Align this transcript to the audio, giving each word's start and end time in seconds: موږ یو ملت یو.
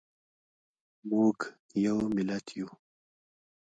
موږ 1.09 1.37
یو 1.85 1.97
ملت 2.15 2.45
یو. 2.57 2.67